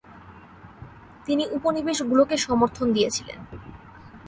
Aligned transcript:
তিনি 1.25 1.43
উপনিবেশগুলোকে 1.51 2.35
সমর্থন 2.37 2.87
দিয়েছিলেন। 2.93 3.39